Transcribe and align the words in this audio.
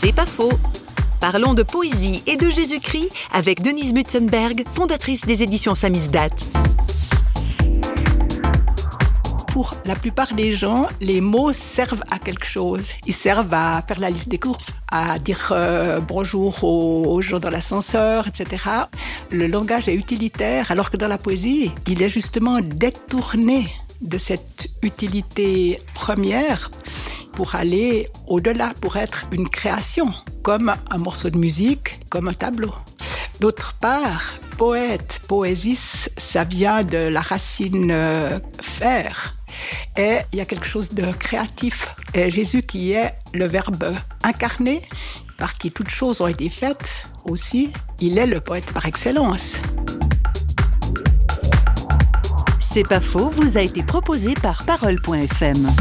C'est 0.00 0.12
pas 0.12 0.26
faux. 0.26 0.52
Parlons 1.20 1.54
de 1.54 1.64
poésie 1.64 2.22
et 2.28 2.36
de 2.36 2.48
Jésus-Christ 2.48 3.10
avec 3.32 3.62
Denise 3.62 3.92
Mutzenberg, 3.92 4.64
fondatrice 4.72 5.20
des 5.22 5.42
éditions 5.42 5.74
Samizdat. 5.74 6.28
Pour 9.48 9.74
la 9.84 9.96
plupart 9.96 10.34
des 10.34 10.52
gens, 10.52 10.86
les 11.00 11.20
mots 11.20 11.52
servent 11.52 12.04
à 12.12 12.20
quelque 12.20 12.46
chose. 12.46 12.92
Ils 13.06 13.12
servent 13.12 13.52
à 13.52 13.82
faire 13.88 13.98
la 13.98 14.10
liste 14.10 14.28
des 14.28 14.38
courses, 14.38 14.68
à 14.92 15.18
dire 15.18 15.48
euh, 15.50 15.98
bonjour 15.98 16.62
aux, 16.62 17.02
aux 17.04 17.20
gens 17.20 17.40
dans 17.40 17.50
l'ascenseur, 17.50 18.28
etc. 18.28 18.62
Le 19.32 19.48
langage 19.48 19.88
est 19.88 19.94
utilitaire, 19.96 20.70
alors 20.70 20.90
que 20.90 20.96
dans 20.96 21.08
la 21.08 21.18
poésie, 21.18 21.72
il 21.88 22.04
est 22.04 22.08
justement 22.08 22.60
détourné 22.60 23.68
de 24.00 24.16
cette 24.16 24.68
utilité 24.82 25.80
première 25.92 26.70
pour 27.38 27.54
aller 27.54 28.08
au-delà, 28.26 28.72
pour 28.80 28.96
être 28.96 29.26
une 29.30 29.48
création, 29.48 30.12
comme 30.42 30.74
un 30.90 30.98
morceau 30.98 31.30
de 31.30 31.38
musique, 31.38 32.00
comme 32.10 32.26
un 32.26 32.32
tableau. 32.32 32.74
D'autre 33.38 33.76
part, 33.80 34.34
poète, 34.56 35.20
poésis, 35.28 36.10
ça 36.16 36.42
vient 36.42 36.82
de 36.82 36.98
la 36.98 37.20
racine 37.20 37.92
euh, 37.92 38.40
faire. 38.60 39.36
Et 39.96 40.16
il 40.32 40.38
y 40.40 40.40
a 40.40 40.46
quelque 40.46 40.66
chose 40.66 40.90
de 40.94 41.12
créatif. 41.12 41.94
Et 42.12 42.28
Jésus 42.28 42.64
qui 42.64 42.90
est 42.90 43.14
le 43.32 43.46
Verbe 43.46 43.94
incarné, 44.24 44.82
par 45.36 45.54
qui 45.54 45.70
toutes 45.70 45.90
choses 45.90 46.20
ont 46.20 46.26
été 46.26 46.50
faites 46.50 47.04
aussi, 47.24 47.70
il 48.00 48.18
est 48.18 48.26
le 48.26 48.40
poète 48.40 48.72
par 48.72 48.84
excellence. 48.86 49.58
C'est 52.60 52.88
pas 52.88 53.00
faux, 53.00 53.30
vous 53.30 53.56
a 53.56 53.60
été 53.60 53.84
proposé 53.84 54.34
par 54.34 54.64
Parole.fm. 54.64 55.72